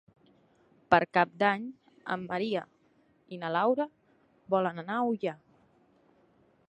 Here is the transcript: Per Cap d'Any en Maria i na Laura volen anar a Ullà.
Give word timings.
Per 0.93 0.99
Cap 1.17 1.35
d'Any 1.43 1.67
en 2.15 2.23
Maria 2.31 2.63
i 3.37 3.39
na 3.43 3.53
Laura 3.57 3.87
volen 4.57 4.85
anar 4.87 4.97
a 4.99 5.05
Ullà. 5.13 5.37